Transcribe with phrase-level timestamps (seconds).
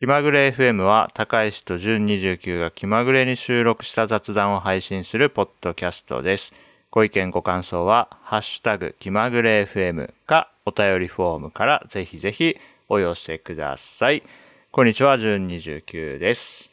[0.00, 6.54] 気まぐれ FM は高石と純29が気まぐれに収録した雑談を配信するポッドキャストです。
[6.90, 12.56] ご意見ご感想は、ハッシュタグ気まぐれ FM かお便りフォームからぜひぜひ
[12.88, 14.22] お寄せください。
[14.72, 16.70] こんにちは、純29です。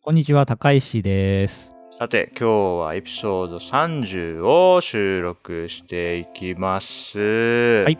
[0.00, 1.79] こんにちは、高石です。
[2.00, 7.20] さて、今日はエピソード30を収録していきます。
[7.84, 7.98] はい。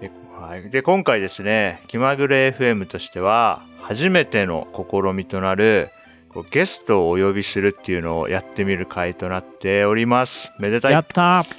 [0.00, 5.90] で、はい、で今回ですね、気まぐれ FM としては、初めての試みとなる、
[6.28, 10.50] こうゲストをお呼びするっていうのをやってみる回となっております。
[10.58, 10.92] めでたい。
[10.92, 11.56] やったー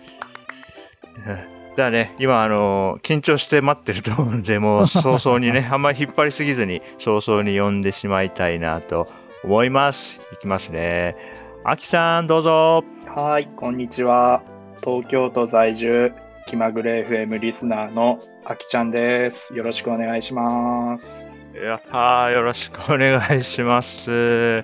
[1.77, 9.07] じゃあね、今、あの緊張して待ってると思うので、もう 早々にね、あんまり引っ張りすぎずに、早々に呼んでしまいたいなと
[9.45, 10.19] 思います。
[10.33, 11.46] いきますね。
[11.63, 12.83] あきさん、どうぞ。
[13.07, 14.41] はい、こんにちは。
[14.83, 16.13] 東京都在住、
[16.45, 19.57] 気まぐれ FM リスナーのあきちゃんです。
[19.57, 21.29] よろしくお願いします。
[21.55, 24.63] やったー、よろしくお願いします。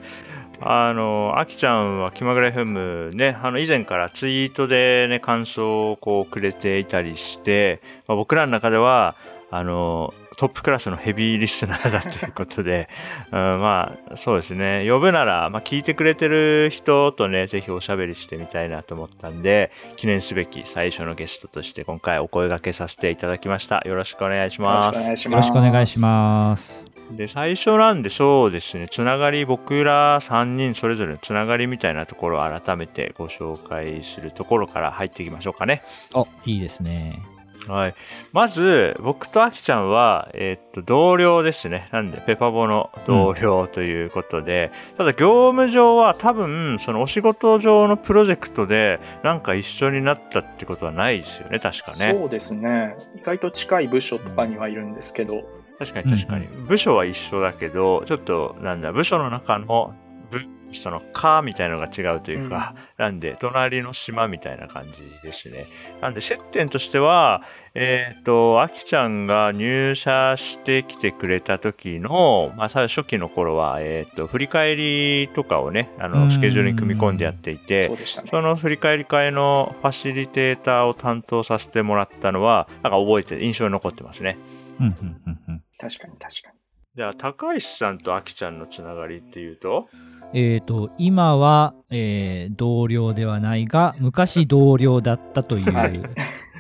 [0.62, 9.16] あの、あきちゃんは気まぐれ FM ね、あの、以前からツイートでね、感想をこうくれていたりして、まあ、僕らの中では、
[9.52, 12.89] あの、トップクラスのヘビーリスナーだということで、
[13.31, 14.85] うん、まあ、そうですね。
[14.89, 23.81] 呼ぶなら、まあ、聞いてくれてる人とね、ぜひおしゃべりしてみたいなと思ったんで、記念すべき最初のゲストとして今回お声掛けさせていただきました。
[23.85, 24.87] よろしくお願いしよろます。
[24.89, 25.29] しくお願いします。
[25.31, 26.93] よろしくお願いします。
[27.11, 35.84] で、最初なんでそうですね、つながり、僕ら3人それぞれのつながりみたいなところを改めてご紹介するところから入っていきましょうかね。
[36.13, 37.21] お、いいですね。
[37.68, 37.96] はい。
[38.32, 41.87] まず、僕とあきちゃんは、えーっと、同僚ですね。
[41.91, 52.13] なんで、ペパボの同僚ということで、ただ、業務上は多分、そのお仕事上のプロジェクトで、なんか一緒になったってことはないですよね、確かね。
[52.20, 52.95] そうですね。
[53.15, 55.43] 意外と近い部署とかにはいるんですけど、
[55.79, 56.48] 確かに確かに。
[56.67, 59.93] 部署は一緒だけど、ちょっと、なんだ、部署の中の
[60.32, 60.40] 部
[60.79, 65.66] その、かみたいなのが違うというか、なんで、隣の島みたいな感じですね。
[66.01, 67.44] なんで、接点としては、
[67.75, 78.05] えっ、と、あきちゃんが入社してきてくれた時の、まあ、さ初期の頃は、えっ、と、振り返りとかをね、あの、うんスケジュールに組み込んでやっていてそね。
[78.29, 84.38] その振り返り会のファシリテーターを担当させてもらったのは、なんか覚えて、印象に残ってますね。
[84.79, 85.63] うん、うん、うん、うん。
[85.78, 86.62] 確かに確かに。
[86.95, 89.89] じゃあ、高石さんとあきちゃんのつながりっていうと？
[90.31, 95.99] えっ、と、今は、えー同僚ではないが、昔同僚だったという、 はい。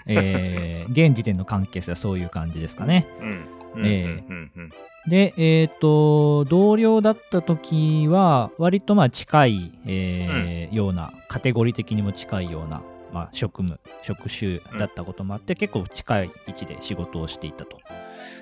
[0.07, 3.05] えー現時点の関係性はそういう感じですかね。
[3.75, 3.85] うん。
[3.85, 4.69] ええうんうん。
[5.07, 12.81] で、えっ、と、同僚だった時は、割とまあ近い、えーような、カテゴリー的にも近いような、
[13.13, 17.77] まあ、職務、職種だったこともあって、結構近い位置で仕事をしていたと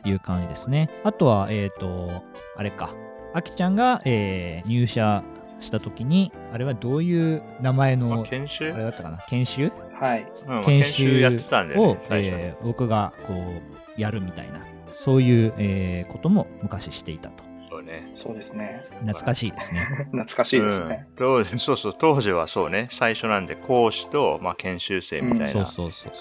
[0.06, 0.90] いう感じですね。
[1.04, 2.24] あとは、えっ、と、
[2.56, 2.94] あれか、
[3.34, 5.24] あきちゃんが、えー入社
[5.60, 8.74] した時に、あれはどういう名前まあの、研修？
[8.74, 9.72] あれだったかな、研修？
[9.94, 10.28] はい。
[10.46, 17.51] 研研修やってたんで、をね、、えー僕がこうやるみたいな、そういう、えーことも昔していたと。
[17.82, 18.10] そうね。
[18.14, 18.84] そうですね。
[19.02, 19.82] 懐かしいですね。
[20.12, 21.06] 懐かしいですね。
[21.10, 25.66] うん当時そうそう、当時はそうね、最初なんで講師と、まあ、研修生みたいな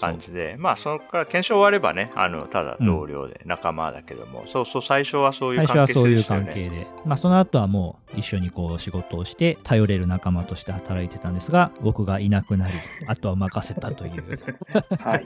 [0.01, 0.19] 感。
[0.19, 6.47] じで、まあ、そこから研修終わればね、あの、ただ同僚で仲間だけども、そうそう、最初はそういう最初は関係そういう性でしたよね。
[6.47, 14.39] 関係で、まあ、その後はもう一緒にこう仕事をして、頼れる仲間として働いてたんですが、僕がいなくなり、あとは任せたという、
[15.01, 15.25] はい。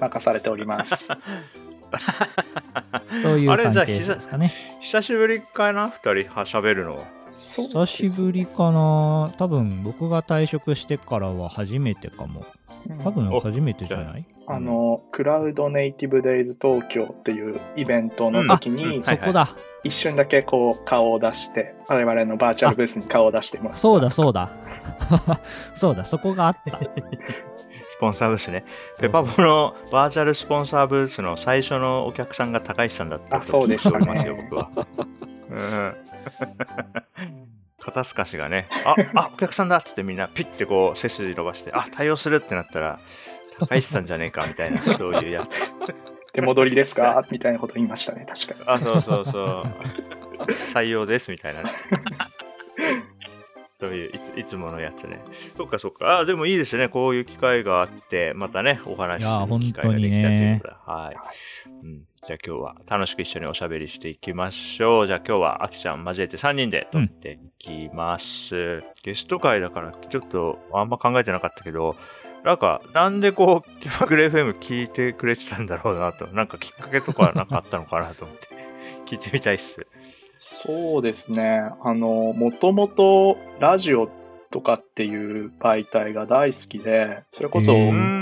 [0.00, 1.12] 任されております。
[3.22, 4.52] そういうあれじですかね。
[4.80, 7.04] 久しぶりかな、二人は喋るのは。
[7.32, 12.44] 久しぶりかな多分僕が退職してからは初めてかも。
[13.02, 14.24] 多分お初めてじゃない？
[14.46, 19.48] あの、クラウドネイティブデイズ東京っていうイベントの時に、うんはいそこだ。
[19.84, 24.50] 一瞬だけこう顔を出して、我々のバーチャルブースに顔を出してもらったそうだそうだ。
[25.74, 26.80] そうだ、そこがあった。
[28.00, 28.64] スポンサーブースね。
[28.98, 34.70] ペパボのバーチャルスポンサーブースの最初のお客さんが高石さんだったと聞いておりますよ、僕は。
[35.50, 35.94] うん。
[37.78, 43.00] 肩透かしがね、あ、あ、お客さんだっつってみんなピッてこう背筋伸ばして、あ、対応するってなったら、
[43.58, 45.74] 高石さんじゃねえかみたいな、 そういうやつ。
[46.32, 47.22] 出戻りですか？
[47.30, 48.78] みたいなこと言いましたね、確かに。
[48.78, 49.64] あ、そうそうそう。
[50.72, 51.70] 採用ですみたいなね。
[53.78, 55.20] そういういつものやつね。
[55.56, 56.20] そっかそっか。
[56.20, 56.88] あ、でもいいですね。
[56.88, 60.76] こういう機会があって、またね、お話しする機会ができたと本当にねいうことで。
[60.86, 61.16] はい。
[61.82, 65.06] うん、じゃあ今日は楽しく一緒におしゃべりしていきましょう。
[65.06, 68.82] じゃあ今日はあきちゃん交えて3人で撮っていきます。
[69.02, 71.96] ゲスト会だからちょっとあんま考えてなかったけど、
[72.44, 76.26] なんか、なんでこう、気まぐれ FM 聞いてくれてたんだろうなと。
[76.28, 78.48] なんかきっかけとかなんかあったのかなと思って。
[79.04, 79.86] 聞いてみたいっす。
[80.38, 81.70] そうですね。
[81.82, 84.08] あの、もともとラジオ
[84.50, 87.72] とかっていう媒体が大好きで、それこそ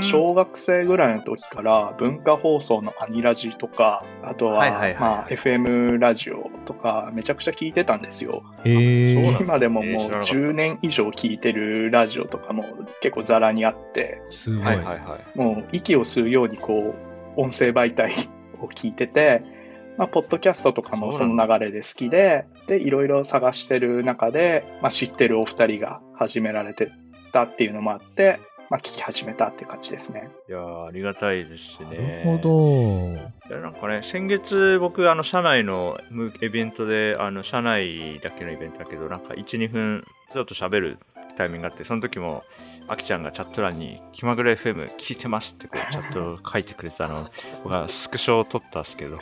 [0.03, 4.69] 小学生ぐらいの時から文化放送のアニラジとか、あとは
[5.01, 8.43] まあ FM ラジオとかめちゃくちゃ聞いてたんですよ。
[8.65, 12.65] 今でももうえー知らなかった10年以上聞いてるラジオとかも
[13.01, 14.65] 結構ザラにあって、すごい。
[14.65, 15.39] はいはいはい。
[15.39, 16.95] もう息を吸うようにこ
[17.37, 18.13] う音声媒体
[18.61, 19.43] を聞いてて、
[19.99, 26.89] まあ、ポッドキャストとかもその流れで好きで、で、いろいろ探してる中で、まあ、知ってるお二人が始められて
[27.33, 28.39] たっていうのもあって、
[28.71, 30.31] まあ、聞き始めたっていう感じですね。
[30.49, 32.23] いやーありがたいですなね。
[32.25, 33.51] るほど。
[33.51, 40.99] いやなんかね、先月僕、あの、社内のムイベントで、あの、社内だけのイベントだけど、なんか1、2分ちょっと喋る
[41.37, 42.45] タイミングがあって、その時も、
[42.89, 47.25] あきちゃんがチャット欄に、気まぐれ FM 聞いてますってこう、チャットを書いてくれたのを、
[47.65, 49.19] 僕はスクショを撮ったんですけど、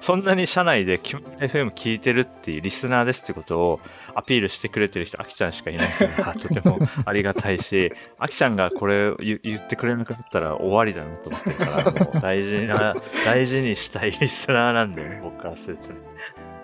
[0.00, 3.80] そんなに社内で FM 聞いてるっていうリスナーですってことを
[4.14, 15.96] アピールしてくれてる人、あきちゃんしかいないから、とてもありがたいし、 あきちゃんがこれ言ってくれなかったら終わりだなと思ってるから、もう大事な、大事にしたいリスナーなんで、ね、僕からするとね。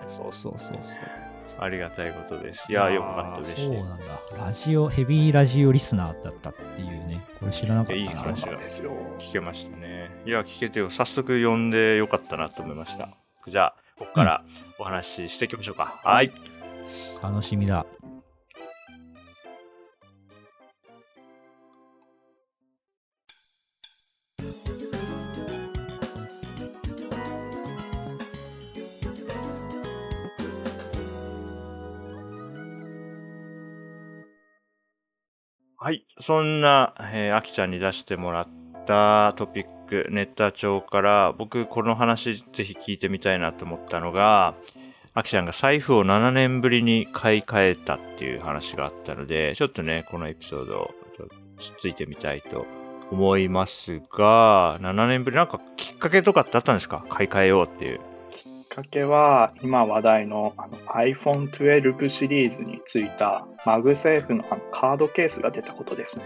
[0.05, 1.26] そうそうそうそう。
[1.59, 2.63] ありがたいことです。
[2.69, 3.77] いや、よかったですね。
[3.77, 4.05] そうなんだ。
[4.37, 7.23] ラジオ、ヘビーラジオリスナーだったっていうね。
[7.39, 7.97] これ知らなかったな。
[7.99, 8.91] いい話そうなんですよ。
[9.19, 10.11] 聞けましたね。
[10.25, 10.89] いや、聞けてよ。
[10.89, 13.09] 早速呼んでよかったなと思いました。
[13.47, 14.43] じゃあ、ここから
[14.77, 15.99] お話ししていきましょうか。
[16.03, 16.31] はい。
[17.21, 17.85] 楽しみだ。
[35.79, 36.07] はい。
[36.19, 38.47] そんな、えー、あきちゃんに出してもらっ
[38.87, 44.55] たトピック、ネタ帳から、僕、この話ぜひ聞いてみたいなと思ったのが、
[45.13, 51.35] あきちゃんが財布を7年ぶりに買い替えたっていう話があったので、ちょっとね、このエピソード、ちょっと
[51.79, 52.65] ついてみたいと
[53.11, 57.05] 思いますが、7年ぶり、なんかきっかけとかってあったんですか？
[57.07, 57.99] 買い替えようっていう。
[58.69, 66.25] きっかけは、今話題のあの iPhone 12シリーズについた MagSafe のあのカードケースが出たことですね。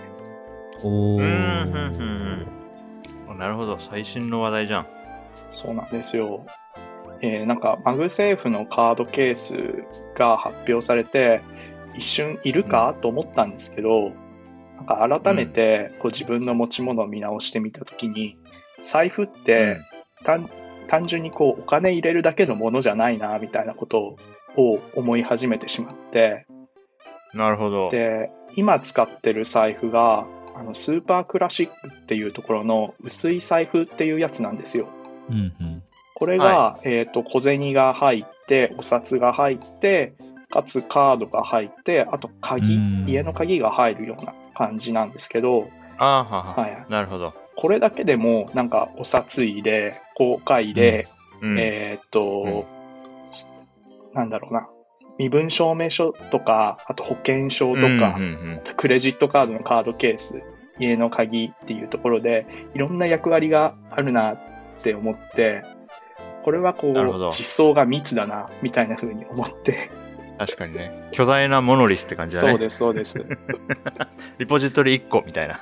[0.83, 1.19] おー。
[1.19, 3.37] うーん、うん、うんうん。
[3.37, 3.79] なるほど。
[3.79, 4.87] 最新の話題じゃん。
[5.49, 6.45] そうなんですよ。
[7.21, 9.83] えーなんか、 MagSafe のカードケース
[10.17, 11.41] が発表されて、
[11.95, 14.11] 一瞬いるかと思ったんですけど、
[14.77, 18.37] なんか改めてこう自分の持ち物を見直してみたときに、
[18.81, 19.77] 財布って
[20.23, 20.49] 単
[20.87, 24.15] 単純にこうお金入れるだけのものじゃないな、みたいなこと
[24.55, 26.45] を思い始めてしまって、
[27.33, 27.91] なるほど。
[27.91, 30.25] で、今使ってる財布が、
[30.55, 34.87] あの、スーパークラシックっていうところの薄い財布っていうやつなんですよ。
[35.29, 35.83] うんうん。
[36.13, 40.13] これが、えっ、と、小銭が入って、お札が入って、
[40.49, 46.61] かつカードが入って、あと鍵うん、家の鍵が入るような感じなんですけど、ああ、はは。
[46.61, 46.85] はい。
[46.89, 47.33] なるほど。
[47.61, 51.07] これだけでも、なんか、お札入れ、硬貨入れ、
[51.41, 51.59] うん。
[51.59, 52.65] えっ、と、
[54.15, 54.67] なんだろうな。
[55.19, 60.41] 身分証明書とか、あと保険証とか、うんうんクレジットカードのカードケース、
[60.79, 64.39] 家の鍵っていうところで、いろんな役割があるなっ
[64.81, 65.63] て思って、
[66.43, 70.10] これはこう、実装が密だな、みたいな風に思って、うん、
[70.41, 70.91] 確かにね。
[71.11, 72.49] 巨大なモノリスって感じだね。
[72.49, 73.27] そうです、そうです。
[74.39, 75.59] リポジトリ1個みたいな。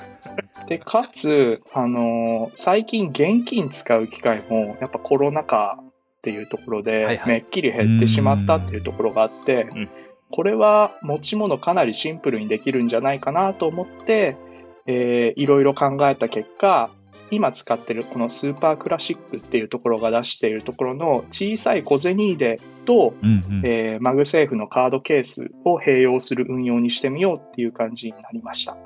[0.70, 9.90] で、かつ、あのー最近現金使う機会も、やっぱコロナ禍っていうところで、はいはいめっきり減ってしまったっていうところがあって、うん
[10.32, 14.38] これは持ち物かなりシンプルにできるんじゃないかなと思って、
[14.86, 16.90] えーいろいろ考えた結果、
[17.32, 23.62] 今使ってるこのスーパークラシックっていうところが出しているところの小さい小銭入れと、うんうん。
[23.66, 28.78] えー MagSafe のカードケースを併用する運用にしてみようっていう感じになりました。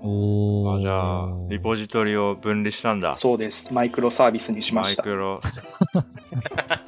[0.00, 0.78] おー。
[0.78, 3.14] あじゃあ、リポジトリを分離したんだ。
[3.14, 3.74] そうです。
[3.74, 5.12] マイクロサービスにしましたマイ。
[5.12, 5.40] クロ。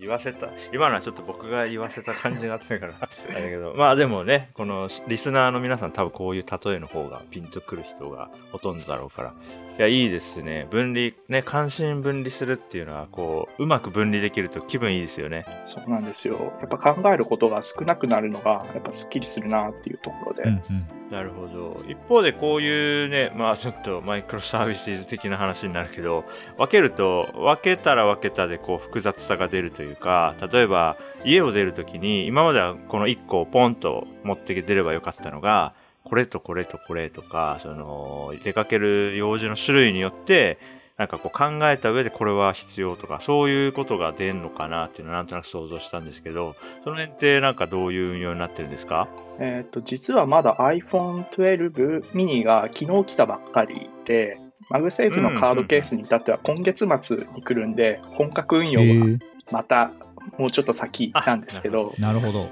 [0.00, 0.48] 言わせた。
[0.72, 2.94] 今のはちょっと僕が言わせた感じがあったから、
[3.28, 3.74] あれだけど。
[3.76, 9.34] まあでもね、このリスナーの皆さん多分こういう例えの方がピンとくる人がほとんどだろうから。
[9.78, 10.66] いや、いいですね。
[10.70, 15.44] 分離、ね、関心分離するっていうのは、こう、うまく分離できると気分いいですよね。
[15.64, 16.52] そうなんですよ。
[16.60, 20.42] やっぱ考えることが少なくなるのが、やっぱスッキリするなっていうところで。
[20.42, 21.00] うんうん。
[21.10, 21.82] なるほど。
[21.88, 26.24] 一方でこういうね、まあちょっとマイクロサービス的な話になるけど、
[26.56, 40.58] 分けると、分けたら分けたでこう複雑さが出るというか、例えば家を出るときに、今まではこの1個をポンと持って出ればよかったのが、これとこれとこれとか、その、出かける用事の種類によって、
[40.96, 49.08] なんかこう考えた上でこれは必要とか、そういうことが出るのかなっていうのはなんとなく想像したんですけど、その辺ってなんかどういう運用になってるんですか？
[49.38, 54.38] えっ、と、実はまだ iPhone 12 mini が昨日来たばっかりで、
[54.68, 59.18] MagSafe のカードケースに至っては今月末に来るんで、本格運用はへ
[59.50, 59.90] また
[60.38, 62.48] もうちょっと先なんですけど、ーなるほど。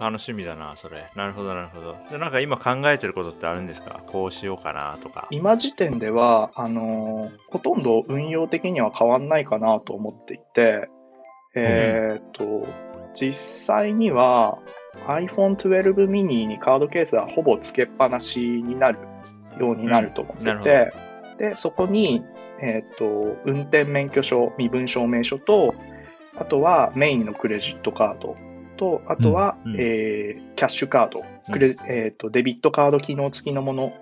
[0.00, 1.10] 楽しみだな、それ。
[1.14, 1.94] なるほど、なるほど。
[2.10, 4.00] でなんか今考えてることってあるんですか？
[4.06, 5.28] こうしようかなとか。
[5.30, 10.88] 今時点では、あのーほとんど運用的には変わんないかなと思っていて、
[11.54, 12.66] えっ、と、
[13.12, 14.58] 実際には
[15.06, 18.98] iPhone 12 mini にカードケースはほぼ付けっぱなしになる
[19.58, 20.92] ようになると思ってうんで、
[21.56, 22.22] そこに、
[22.60, 25.74] えっ、と、運転免許証、身分証明書と、
[26.36, 28.36] あとはメインのクレジットカード。
[28.76, 29.80] と、あとは、うんうん。
[29.80, 33.94] えーキャッシュカード、クレえっ、と、デビットカード機能付きのもの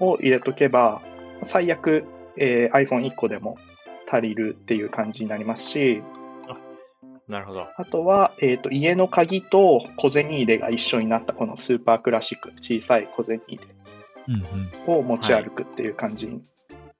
[0.00, 1.00] を入れとけば、
[1.42, 2.04] 最悪、
[2.36, 3.58] えー iPhone1 個でも
[4.10, 6.02] 足りるっていう感じになりますし、
[7.28, 7.66] なるほど。
[7.76, 13.58] あとは、えっ、と、家の鍵と小銭入れが一緒になったこのスーパークラシック、小さい小銭入。
[13.58, 16.42] れを持ち歩くっていう感じに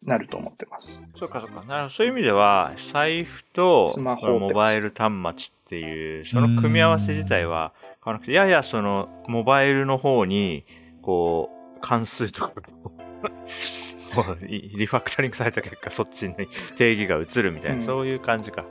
[0.02, 1.06] なると思ってます。
[1.16, 1.62] そうか、そうか。
[1.64, 1.90] なる。
[1.90, 5.12] そういう意味では、財布とスマホそのモバイル端
[5.44, 10.64] 末っていう、その組み合わせ自体は変わらなくて、ややその、モバイルの方に、
[11.02, 12.52] こう、関数とか、
[14.42, 16.34] リリファクタリングされた結果、そっちに
[16.76, 18.64] 定義が移るみたいな、うんそういう感じか。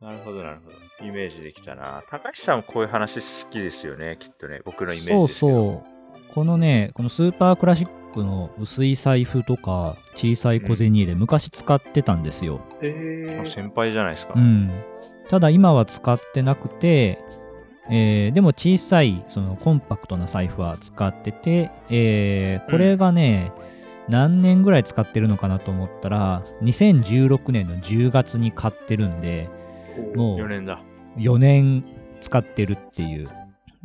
[0.00, 1.06] なるほど、なるほど。
[1.06, 2.02] イメージできたな。
[2.10, 4.60] 高橋さんもこういう話好きですよね、きっとね。
[4.64, 5.52] 僕のイメージそうですけど。
[5.52, 5.99] そう。
[6.34, 12.60] このね、このスーパークラシックの薄い財布とか小さい小銭入れ、昔使ってたんですよ。
[12.82, 14.34] えー、先輩じゃないですか。
[14.36, 14.70] うん。
[15.28, 17.18] ただ今は使ってなくて、
[17.90, 23.52] えーでも小さい、そのコンパクトな財布は使ってて、えーこれがね、
[24.08, 29.48] 何年ぐらい使ってるのかなと思ったら、2016年の10月に買ってるんで、
[30.16, 30.80] も4う年だ。
[31.16, 31.84] 4年
[32.20, 33.28] 使ってるっていう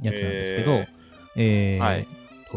[0.01, 0.71] やつなんですけど、
[1.37, 2.07] ええーはい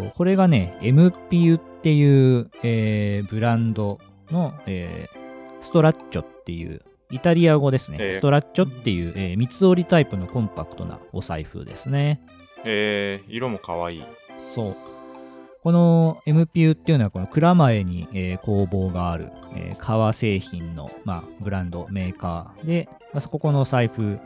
[0.07, 3.99] とこれがね、MPU っていう、えーブランド
[4.31, 5.19] の、えー
[5.61, 7.99] ストラッチョっていう、イタリア語ですね。
[8.01, 12.21] えーストラッチョっていう、えー三つ折りタイプのコンパクトなお財布ですね。
[12.65, 14.05] えー、色も可愛い。
[14.49, 14.77] そう。
[15.63, 24.19] この MPU っていうのは、この蔵前に、えー工房がある、えー革製品の、まあ、ブランド、メーカーで、まあ、そここの財布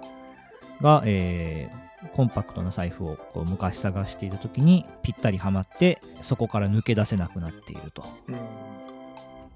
[0.81, 8.05] が、えーコンパクトな財布をこう昔探していた時にぴったりはまって、そこから抜け出せなくなっていると。
[8.29, 8.37] うん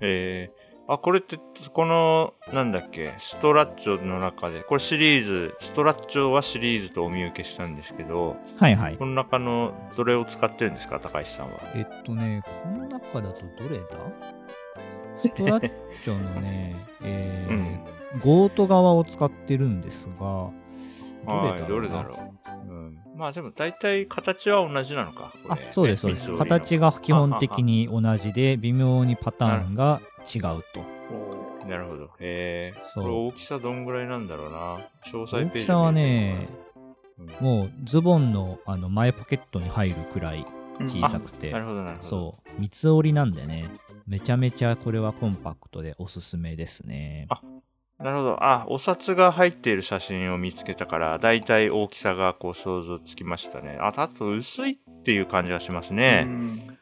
[0.00, 1.38] えー、あ、これって、
[1.72, 9.06] この、なんだっけ、ストラッチョの中で、これシリーズ、ストラッチョはシリーズとお見受けしたんですけど、はいはいこ。
[9.06, 11.60] の中のどれを使ってるんですか、高橋さんは？
[11.74, 13.86] えっとね、この中だとどれだ？
[15.16, 15.70] ストラッ
[16.04, 20.52] チョのね、 えーゴート側を使ってるんですが、ど
[21.26, 22.70] どれだろう。
[22.70, 22.98] うん。
[23.16, 25.32] まあでも大体形は同じなのか。
[25.46, 26.36] こあれそうです、そうです。
[26.36, 30.00] 形が基本的に同じで、微妙にパターンが
[30.34, 30.42] 違う
[30.72, 30.96] と。
[31.66, 32.10] なるほど。
[32.20, 34.78] えー、そうこれ大きさどんぐらいなんだろうな。
[35.12, 36.66] 詳細ページ大きさはね、うん
[37.40, 40.46] もうズボンのあの前ポケットに入るくらい
[40.78, 42.08] うん小さくてな、るほど、なるほど。
[42.08, 43.70] そう、三つ折りなんでね、
[44.06, 47.26] めちゃめちゃこれはコンパクトでおすすめですね。
[47.30, 47.40] あ
[47.98, 48.44] なるほど。
[48.44, 53.78] あ、お札が入っている写真を見つけたから、だいたい大きさがこう想像つきましたね。
[53.80, 56.26] あ、あと薄いっていう感じがしますね。
[56.28, 56.78] うん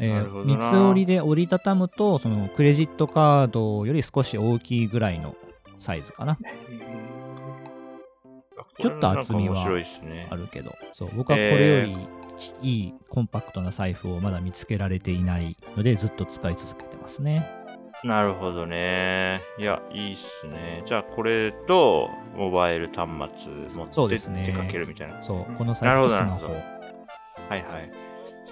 [0.00, 5.34] えなるほどな三つ折りで折りたたむと、そのクレジットカードより少し大きいぐらいの
[5.78, 6.38] サイズかな。
[8.80, 10.36] ちょっと厚みはあ。
[10.36, 11.96] るけど、そう僕はこれより
[12.36, 17.57] ちいいコンパクトな財布をまだ見つけられていないので、ずっと使い続けてますね。
[18.04, 19.40] なるほどね。
[19.58, 20.82] いや、いいっすね。
[20.86, 25.22] じゃあ、これと、モバイル端末持ってそうですね出かけるみたいな。
[25.22, 26.54] そう、このな財布とスマホるほど。
[26.54, 27.90] はいはい。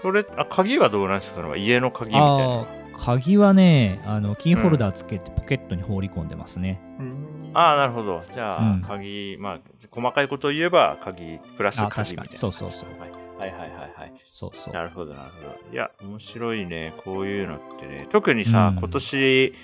[0.02, 1.42] それ、あ、鍵はどうなんですか？
[1.42, 2.66] その家の鍵みたいな。
[2.98, 6.80] 鍵はね、あの、キーホルダーつけてポケットに放り込んでますね。
[6.98, 8.22] うんああ、なるほど。
[8.34, 9.58] じゃあ、うん鍵、まあ、
[9.90, 12.28] 細かいことを言えば、鍵、プラスあ鍵みたいな。
[12.28, 14.12] 確かにそうそうそうはいはいはいはいはい。
[14.24, 14.74] そうそう。
[14.74, 15.72] なるほど、なるほど。
[15.72, 16.92] いや、面白いね。
[17.04, 18.08] こういうのってね。
[18.10, 19.54] 特にさ、うん今年、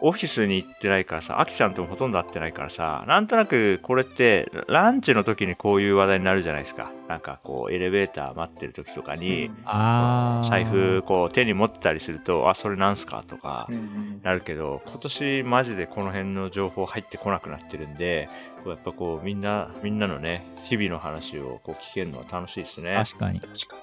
[0.00, 6.92] オフィスに行ってないからさ、アキちゃんともほとんど会ってないからさ、なんとなくこれって、ランチの時にこういう話題になるじゃないですか。
[7.08, 10.48] なんかこう、エレベーター待ってる時とかに、ああ。
[10.48, 18.28] 財布こう手に持ってたりすると、あ、それなんすかとかうんうんなるけど、今年マジでこの辺の情報入ってこなくなってるんで、
[18.66, 22.94] やっぱこうみんな、みんなのね、日々の話をこう聞けるのは楽しいですね。
[23.04, 23.40] 確かに。
[23.40, 23.76] 確か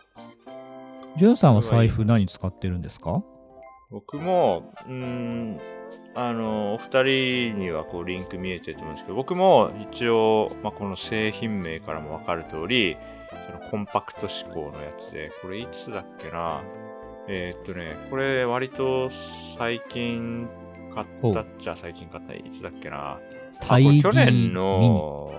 [1.17, 3.23] ジュンさんは財布何使ってるんですか？
[3.91, 5.59] 僕も、うーん、
[6.15, 7.03] あの、お二
[7.51, 12.97] 人にはこうリンク見えてると思うんですけど、僕も一応、まあ、この製品名からもわかる通り、
[13.47, 16.61] そのコンパクト志向のやつで、これいつだっけな？
[17.27, 19.09] えーっとね、これ割と
[19.57, 20.47] 最近
[20.93, 23.19] 買ったっちゃ最近買った、いつだっけな？
[23.67, 24.53] 去年。
[24.53, 25.31] の、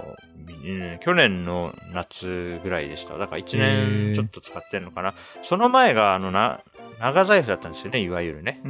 [0.65, 3.19] うん、去年の夏ぐらいでした。
[3.19, 5.15] だから1へー年ちょっと使ってんのかな。
[5.43, 6.61] その前が、あの、な、
[7.00, 8.61] 長財布だったんですよね、いわゆるね。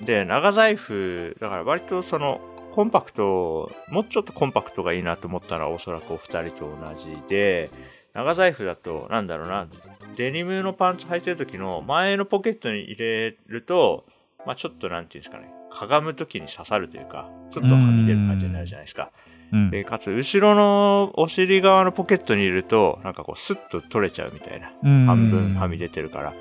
[0.00, 2.40] で、長財布、だから割とその、
[2.74, 7.70] コンパクト、もうちょっとコンパクトがいいなと思ったのはおそらくお二人と同じで、
[8.14, 9.68] 長財布だと、なんだろうな、
[10.16, 14.04] デニムのパンツ履いてる時の前のポケットに入れると、
[14.46, 19.10] まあちょっとなんていうんですかね、かがむ時に刺さるというか、ちょっとはみ出る感じになるじゃないですか。
[19.52, 19.70] うん。
[19.70, 24.72] で、かつ、後ろのお尻側のポケットに入れると、なんかこう、スッと取れちゃうみたいな。
[24.82, 26.32] うん半分はみ出てるから。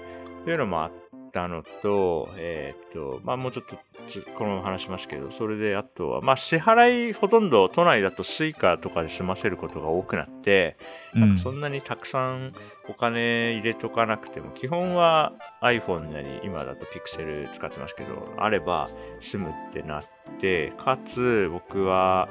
[0.43, 0.91] っていうのもあっ
[1.31, 3.77] たのと、えーっと、まあもうちょっと
[4.12, 10.75] つ、このまま話しますけど、それであとは、まあ支払いほとんど都内だと Suica とかで済ませることが多くなって、
[11.13, 12.51] なんかそんなにたくさん
[12.89, 15.31] お金入れとかなくても、基本は
[15.62, 18.89] iPhone なり、今だと Pixel 使ってますけど、あれば
[19.21, 20.03] 済むってなっ
[20.41, 22.27] て、かつ僕は、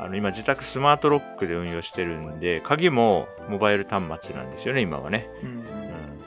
[0.00, 5.28] あの今自宅スマートロックで運用してるんで、鍵もモバイル端末なんですよね、今はね。
[5.42, 5.83] うんうん、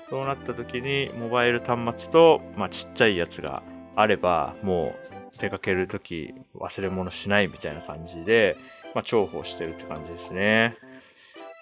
[0.10, 3.62] そうなった時に、モバイル端末と、まあ、ちっちゃいやつが
[3.96, 4.96] あれば、も
[5.36, 8.56] う出かける時忘れ物しないみたいな感じで、
[8.96, 10.78] まあ、重宝してるって感じですね。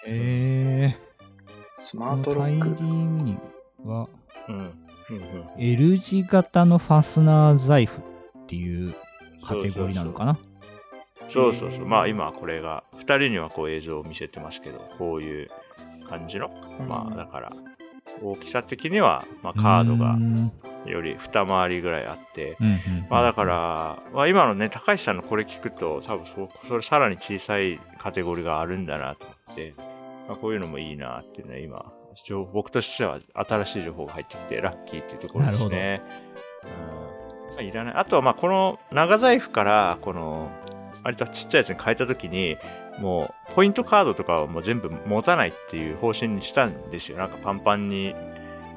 [0.05, 0.97] へえ。
[1.73, 2.83] スマーこのタイデトロック。
[2.83, 3.37] ィミニ
[3.83, 4.07] は
[4.47, 4.55] うん。
[4.57, 5.23] うんうん、
[5.59, 8.01] L 字型のファスナー財布っ
[8.47, 8.95] ていう
[9.43, 10.35] カテゴリーなのかな？
[11.31, 11.85] そうそうそう。
[11.85, 15.49] まあ今これが、二人にはこう映像を見せてますけど、こういう
[16.09, 16.49] 感じの、
[16.87, 17.53] まあだから、
[18.21, 20.51] 大きさ的には、まあ、カードうがん
[20.85, 29.73] より二回りぐらいあって、うんうんまあだから、まあ、今のね、高橋さんのこれ聞くと、多分そそれさらに小さいカテゴリーがあるんだなと思って、
[30.27, 31.91] まあ、こういうのもいいなっていうね、今、
[32.25, 36.01] 情僕としては新しい情報が入ってきて、ラッキーっていうところですね。
[36.63, 37.05] うん
[37.55, 37.93] まあ、いらない。
[37.95, 40.49] あとは、まあ、この長財布から、この、
[41.03, 42.57] 割とちっちゃいやつに変えたときに、
[42.99, 47.17] もう、ポイントカードとかはもう全部持たないっていう方針にしたんですよ。
[47.17, 48.15] なんかパンパンに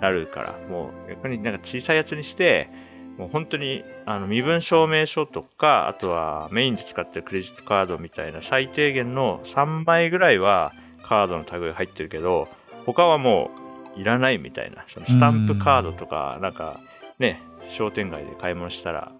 [0.00, 2.68] なるから、もう逆になんか小さいやつにして、
[3.16, 12.48] もう本当にあの身分証明書とか、あとはメインで使ってるクレジットカードみたいな最低限の3枚ぐらいはカードのタグが入ってるけど、
[12.86, 13.50] 他はも
[13.96, 16.78] ういらないみたいな、そのスタンプカードとか、なんか
[17.18, 19.12] ね、商店街で買い物したら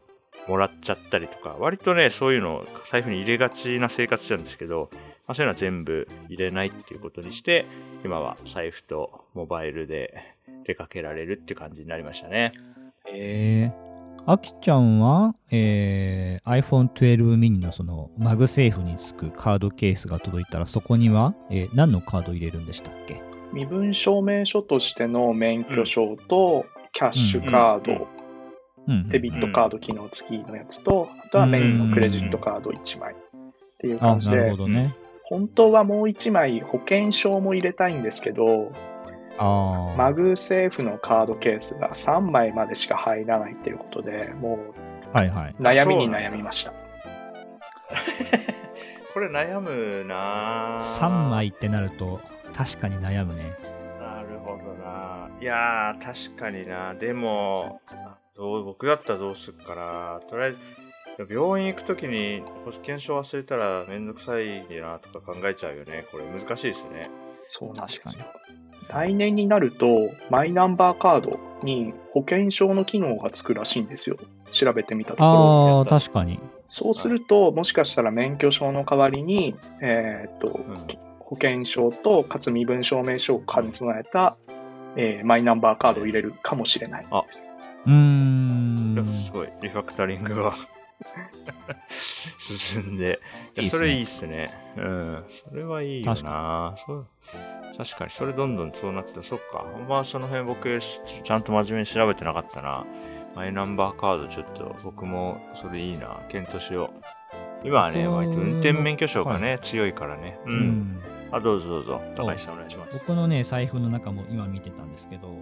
[0.49, 4.89] もらっちゃったりとか、割とね、そういうのを財布に入れがちな生活なんですけど、
[5.27, 7.67] まあ、そういうのは全部入れないっていうことにして、
[8.05, 10.15] 今は財布とモバイルで
[10.65, 12.53] 出かけられるっていう感じになりましたね。
[13.07, 13.89] へえ。
[14.27, 23.21] あきちゃんは、えー、iPhone 12 mini のその MagSafe につくカードケースが届いたら、そこには、えー何のカード入れるんでしたっけ？
[23.53, 28.07] 身分証明書としての免許証と、キャッシュカード、うんうん。
[29.09, 33.17] デビットカード機能付きのやつと、あとはメインのクレジットカード1枚っ
[33.79, 34.95] ていうあ、感じでなるほ、どね。
[35.25, 38.73] 本当はもう1枚保険証も入れたいんですけど。
[39.41, 44.59] MagSafe のカードケースが3枚までしか入らないっていうことで、も
[45.13, 45.55] はいはい。
[45.57, 46.73] う悩みに悩みました。
[49.15, 52.21] これ悩むなぁ3枚ってなると、
[52.55, 53.53] 確かに悩むね。
[54.01, 55.29] なるほどな。
[55.41, 56.95] いやー、確かにな。
[56.95, 58.08] でも、あ
[58.39, 60.21] どう僕だったらどうすっかな。
[60.31, 60.59] とりあえず、
[61.29, 66.05] 病院行くときに保険証忘れたらめんどくさいなとか考えちゃうよね。
[66.13, 67.11] これ難しいですね。
[67.49, 68.27] そうなんですよ。
[68.91, 74.17] 来年になると、マイナンバーカードに保険証の機能がつくらしいんですよ。
[74.53, 75.29] 調べてみたところ。
[75.29, 76.39] ああ、確かに。
[76.69, 80.87] そうすると、もしかしたら免許証の代わりに、えーっと、ん
[81.19, 84.37] 保険証と、かつ身分証明書を兼ね備えた、
[84.99, 87.53] えーマイナンバーカードを入れるかもしれないです。
[87.87, 89.15] うーん。
[89.25, 90.55] すごい、リファクタリングが
[91.89, 93.21] 進んで。
[93.57, 94.51] いや、いいっすねそれいいっすね。
[94.77, 95.25] うん。
[95.49, 97.07] それはいいよ確なそう
[97.77, 99.65] 確かに、それどんどんそうなって、そっか。
[99.89, 102.85] まあ、その辺僕、ちちゃんと真面目に調べてなかったな。
[103.37, 106.21] マイナンバーカードちょっと、僕もそれいいな。
[106.29, 107.48] 検討しよう。
[107.65, 110.39] 今はね、僕割と運転免許証がね、強いからね。
[110.47, 110.51] う。
[110.51, 111.03] うんん。
[111.33, 112.01] あ、どうぞどうぞ。
[112.17, 112.93] 高橋さんお願いします。
[112.93, 115.35] 僕のね、財布の中も今見てたんですけど、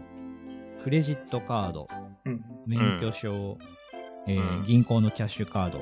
[0.82, 1.88] クレジットカード、
[2.24, 2.44] うん。
[2.66, 3.58] 免許証、
[4.26, 5.80] えーうん銀行のキャッシュカード、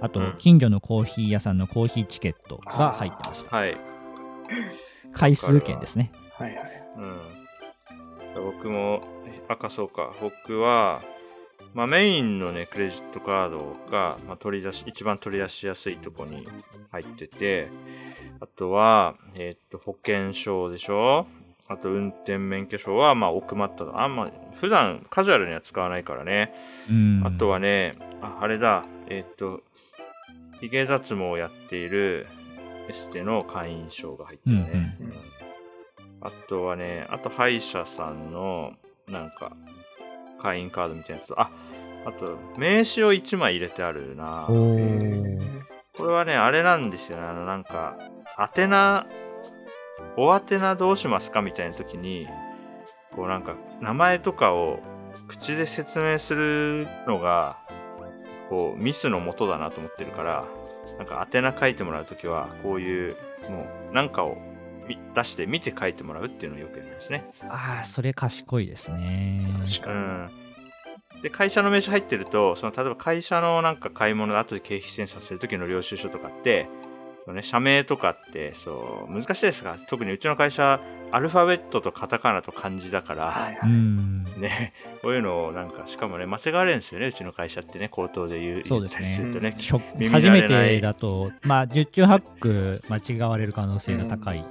[0.00, 3.56] あとうん、近所のコーヒー屋さんのコーヒーチケットが入ってました。
[3.56, 3.76] はい。
[5.12, 6.12] 回数券ですね。
[6.34, 6.82] はいはい。
[6.98, 8.44] うん。
[8.44, 9.00] 僕も、
[9.48, 10.12] 赤そうか。
[10.20, 11.00] 僕は、
[11.76, 16.48] まあ、メインのね、クレジットカードが、まあ、取り出し、一番取り出しやすいとこに
[16.90, 17.68] 入ってて、
[18.40, 21.26] あとは、えーっと、保険証でしょ？
[21.68, 24.00] あと、運転免許証は、まあ、奥まったと。
[24.00, 26.54] あんま、普段カジュアルには使わないからね。
[26.90, 27.22] うん。
[27.26, 29.62] あとはね、あ、あれだ、えーっと、
[30.62, 32.26] 髭脱毛をやっている
[32.88, 34.96] エステの会員証が入ってるね。
[35.00, 35.12] うんうん
[36.22, 38.72] あとはね、あと歯医者さんの、
[39.06, 39.52] なんか、
[40.46, 41.50] 会員カードみたいなやつと、あ、
[42.04, 44.46] あと、名刺を1枚入れてあるな。
[44.46, 47.24] これはね、あれなんですよね。
[47.26, 47.98] あの、なんか、
[48.56, 49.06] 宛名、
[50.16, 52.28] お宛名どうしますかみたいな時に、
[53.12, 54.78] こうなんか、名前とかを
[55.26, 57.58] 口で説明するのが、
[58.48, 60.46] こう、ミスの元だなと思ってるから、
[60.98, 63.16] なんか宛名書いてもらうときは、こういう、
[63.50, 64.55] もう、なんかをみ
[65.14, 67.24] 出して見て書いてもらうっていうのをよくやりますね。
[67.48, 69.46] ああ、それ賢いですね。
[69.64, 69.96] 確かに。
[69.96, 70.30] うん。
[71.22, 76.68] で、会社の名刺入ってると、その、例えば会社のなんか買い物で後で経費審査するときの領収書とかって、
[77.32, 83.70] ね、社名とかって、そう、難しいですが、特にうちの会社、アルファベットとカタカナと漢字だから、うはいはい。
[83.70, 84.22] ん。
[84.40, 84.72] ね、
[85.02, 89.56] こういうのをなんか、しかもね、間違われるんですよね、うちの会社ってね、口頭で言う、そうですねするとね。
[90.10, 94.44] 初めてだと、まあ、十中八九間違われる可能性が高い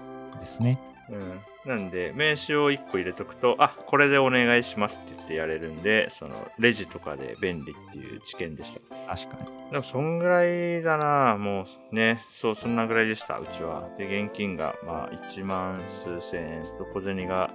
[0.45, 0.79] ですね。
[1.09, 1.41] うん。
[1.65, 9.15] なんで、名刺を1個入れとくと、あ、これでお願いしますって言ってやれるんで、その、レジとかで便利っていう知見でした。
[9.15, 9.71] 確かに。
[9.71, 13.89] でも、そんぐらいだなもうね、そう、そんなぐらいでした、うちは。
[13.97, 17.51] で、現金が、まあ、1万数千円と小銭が、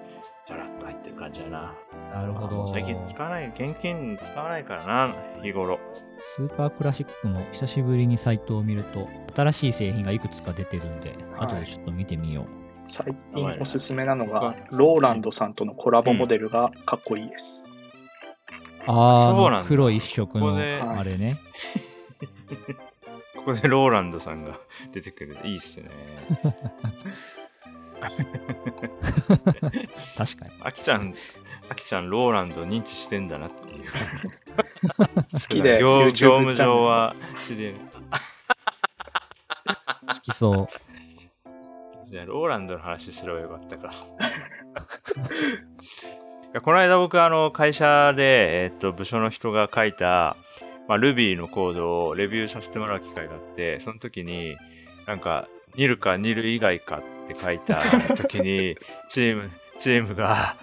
[0.49, 1.75] だらっと入ってる感じだな。
[2.13, 2.69] なるほど。
[2.69, 5.79] 最近使わない、現金使わないからな、日頃。
[6.37, 12.60] スーパークラシックも久しぶりにサイトを見ると、新しい製品がいくつか出てるんで、はい後でちょっと見てみよう。
[12.91, 17.71] 最近おすすめなのが、ローランドさんとのコラボモデルがかっこいいです。
[19.47, 21.39] うなんだ黒一色のここであれね。
[23.37, 24.59] ここでローランドさんが
[24.93, 25.39] 出てくる。
[25.45, 25.89] いいっすね。
[30.19, 30.51] 確かに。
[30.63, 31.15] あきちゃん、
[31.69, 33.85] あきちゃん、ローランド認知してんだなっていう。
[35.33, 37.15] 好きで業業務上は
[37.47, 37.75] 知り
[40.09, 40.90] 好きそう。
[42.11, 43.95] じゃあ、ローランドの話すればよかったか。
[46.65, 50.37] この間僕、あの、会社で、えっと、部署の人が書いた、
[50.89, 54.57] まあ、Ruby のコードをレビューさせてもらう機会があって、その時に、
[55.07, 55.47] なんか、
[55.77, 57.85] ニルかニル以外かって書いた
[58.17, 58.77] 時に、
[59.09, 60.57] チーム、チームが、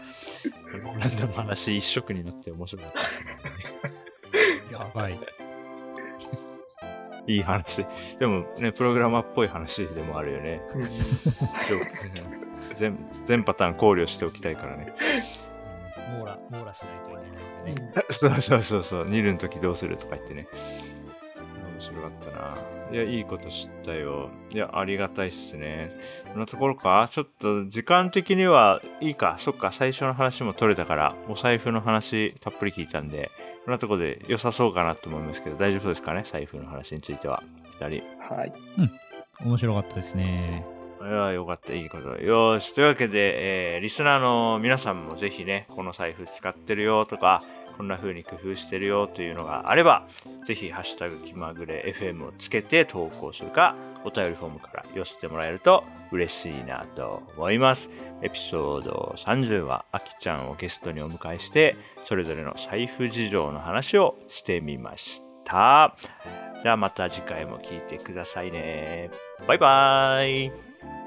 [0.83, 3.23] ローランドの話一色になって面白かったです。
[4.73, 5.17] やばい。
[7.27, 7.85] いい話。
[8.19, 10.61] でもね、プログラマーっぽい話でもあるよね。
[10.75, 10.81] うん
[12.77, 14.93] 全全パターン考慮しておきたいからね。
[16.17, 18.05] 網羅、網羅しないといけないんでね。
[18.11, 20.47] そうそうそうそう、ニルの時どうするとか言ってね。
[21.97, 22.57] 面白かったな。
[22.91, 24.29] いや、いいこと知ったよ。
[24.51, 25.91] いや、ありがたいっすね。
[26.29, 27.09] そんなところか？
[27.11, 29.35] ちょっと時間的にはいいか？
[29.39, 33.29] そっか、最初の話も取れたから、お財布の話たっぷり聞いたんで、
[33.65, 36.23] こんなところで良さそうかなと思いますけど、大丈夫ですかね？
[36.31, 37.43] 財布の話については。
[37.79, 38.03] 二人。
[38.33, 38.53] はい。
[39.43, 40.65] 面白かったですね。
[40.99, 42.09] いや、よかった、いいこと。
[42.21, 42.73] よーし。
[42.73, 47.43] というわけで、えー、リスナーの皆さんもぜひね、この財布使ってるよとか、
[47.77, 50.07] こんな風に工夫してるよというのがあれば、
[50.45, 57.89] ぜひ、ハッシュタグ気まぐれ FM をつけて投稿するか、お便りフォームから寄せてもらえると嬉しいなと思います。
[58.23, 65.95] エピソード30は、あきちゃんをゲストにお迎えして、それぞれの財布事情の話をしてみました。
[66.63, 69.11] じゃあまた次回も聞いてくださいね。
[69.47, 70.51] バイバーイ。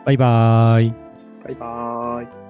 [0.05, 0.95] バイバーイ。
[1.45, 2.50] バイバーイ。